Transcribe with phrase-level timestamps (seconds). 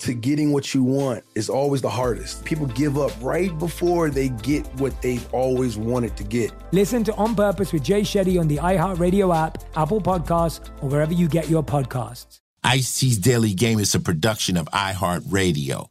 [0.00, 2.44] to getting what you want is always the hardest.
[2.44, 6.52] People give up right before they get what they've always wanted to get.
[6.72, 11.12] Listen to On Purpose with Jay Shetty on the iHeartRadio app, Apple Podcasts, or wherever
[11.12, 12.40] you get your podcasts.
[12.64, 15.88] Ice T's Daily Game is a production of iHeartRadio.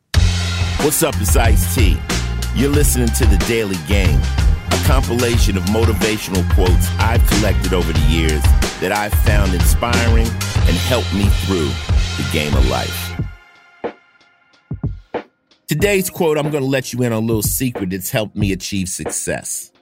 [0.81, 1.97] What's up, it's Ice T.
[2.55, 4.19] You're listening to The Daily Game,
[4.71, 8.41] a compilation of motivational quotes I've collected over the years
[8.79, 11.69] that I've found inspiring and helped me through
[12.17, 13.06] the game of life.
[15.67, 18.53] Today's quote, I'm going to let you in on a little secret that's helped me
[18.53, 19.73] achieve success.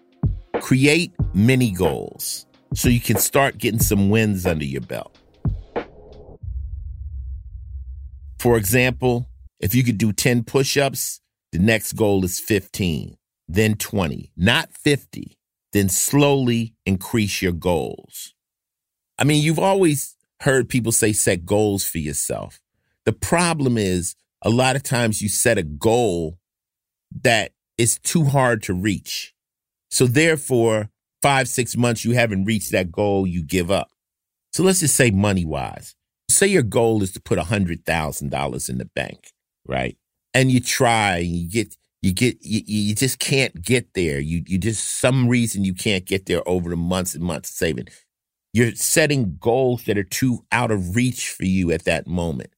[0.60, 5.16] Create mini goals so you can start getting some wins under your belt.
[8.40, 13.16] For example, if you could do 10 push ups, the next goal is 15,
[13.48, 15.38] then 20, not 50.
[15.72, 18.34] Then slowly increase your goals.
[19.20, 22.60] I mean, you've always heard people say set goals for yourself.
[23.04, 26.38] The problem is, a lot of times you set a goal
[27.24, 29.34] that is too hard to reach.
[29.90, 30.92] So therefore,
[31.22, 33.90] five, six months you haven't reached that goal, you give up.
[34.54, 35.96] So let's just say money wise.
[36.30, 39.32] Say your goal is to put a hundred thousand dollars in the bank,
[39.68, 39.98] right?
[40.34, 44.20] And you try, and you get, you get, you, you just can't get there.
[44.20, 47.56] You, you just some reason you can't get there over the months and months of
[47.56, 47.88] saving.
[48.54, 52.55] You're setting goals that are too out of reach for you at that moment.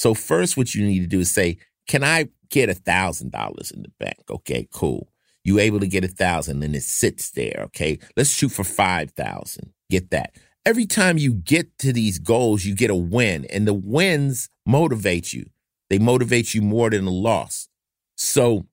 [0.00, 3.70] So first, what you need to do is say, "Can I get a thousand dollars
[3.70, 5.12] in the bank?" Okay, cool.
[5.44, 7.64] You able to get a thousand, and it sits there.
[7.66, 9.74] Okay, let's shoot for five thousand.
[9.90, 10.36] Get that.
[10.64, 15.34] Every time you get to these goals, you get a win, and the wins motivate
[15.34, 15.50] you.
[15.90, 17.68] They motivate you more than a loss.
[18.16, 18.68] So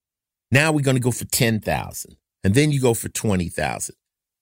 [0.50, 3.96] now we're going to go for ten thousand, and then you go for twenty thousand.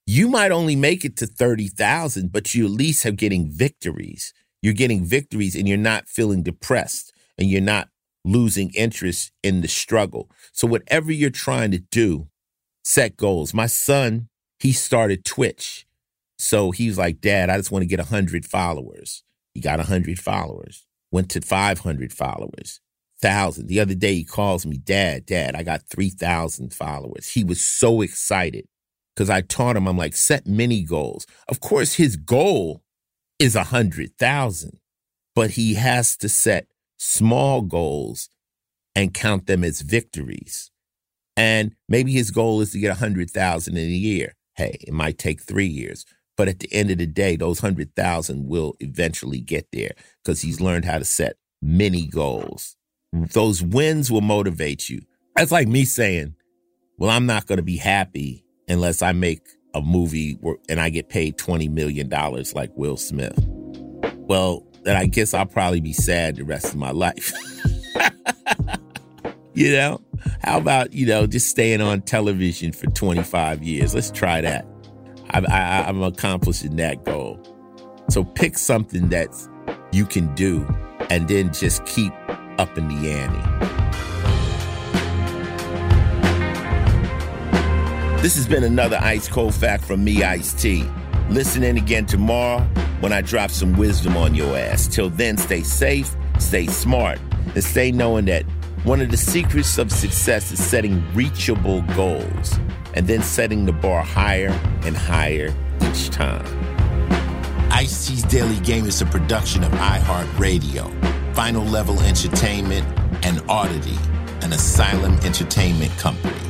[0.06, 4.34] You might only make it to thirty thousand, but you at least have getting victories
[4.66, 7.90] you're getting victories and you're not feeling depressed and you're not
[8.24, 10.28] losing interest in the struggle.
[10.53, 12.30] So, whatever you're trying to do,
[12.84, 13.53] set goals.
[13.53, 14.28] My son,
[14.59, 15.86] he started Twitch.
[16.40, 19.24] So he was like, Dad, I just want to get 100 followers.
[19.53, 22.82] He got 100 followers, went to 500 followers,
[23.22, 23.68] 1,000.
[23.68, 27.30] The other day he calls me, Dad, Dad, I got 3,000 followers.
[27.30, 28.66] He was so excited
[29.16, 31.28] because I taught him, I'm like, set mini goals.
[31.47, 32.82] Of course, his goal
[33.40, 34.79] is a hundred thousand,
[35.35, 38.29] but he has to set small goals
[38.96, 40.72] and count them as victories.
[41.38, 44.34] And maybe his goal is to get a hundred thousand in a year.
[44.56, 46.06] Hey, it might take three years,
[46.38, 49.91] but at the end of the day, those hundred thousand will eventually get there
[50.23, 52.78] because he's learned how to set many goals.
[53.12, 55.02] Those wins will motivate you.
[55.35, 56.35] That's like me saying,
[56.97, 59.41] well, I'm not going to be happy unless I make
[59.75, 63.38] a movie where, and I get paid $20 million like Will Smith.
[64.16, 67.34] Well, then I guess I'll probably be sad the rest of my life.
[69.53, 70.02] you know?
[70.41, 73.94] How about, you know, just staying on television for 25 years?
[73.94, 74.66] Let's try that.
[75.32, 77.40] I, I, I'm accomplishing that goal.
[78.09, 79.29] So pick something that
[79.91, 80.66] you can do
[81.09, 82.14] and then just keep
[82.58, 83.54] up in the ante.
[88.26, 90.84] This has been another Ice Cold Fact from me, Ice T.
[91.30, 92.62] Listen in again tomorrow
[93.00, 94.88] when I drop some wisdom on your ass.
[94.88, 97.20] Till then, stay safe, stay smart,
[97.54, 98.42] and stay knowing that
[98.84, 102.58] one of the secrets of success is setting reachable goals
[102.96, 104.50] and then setting the bar higher
[104.86, 106.44] and higher each time.
[107.72, 112.88] Ice T's Daily Game is a production of iHeartRadio, Final Level Entertainment,
[113.24, 114.00] and Oddity,
[114.42, 116.45] an Asylum Entertainment company.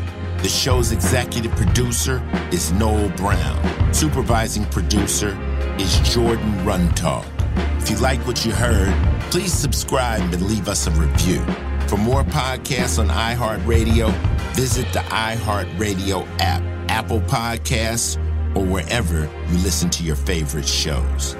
[0.46, 2.22] The show's executive producer
[2.52, 3.92] is Noel Brown.
[3.92, 5.36] Supervising producer
[5.80, 7.26] is Jordan Runtagh.
[7.82, 8.94] If you like what you heard,
[9.32, 11.44] please subscribe and leave us a review.
[11.88, 14.14] For more podcasts on iHeartRadio,
[14.54, 18.16] visit the iHeartRadio app, Apple Podcasts,
[18.56, 21.34] or wherever you listen to your favorite shows.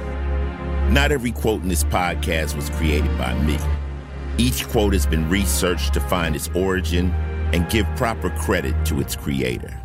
[0.90, 3.60] Not every quote in this podcast was created by me.
[4.40, 7.14] Each quote has been researched to find its origin
[7.54, 9.85] and give proper credit to its creator.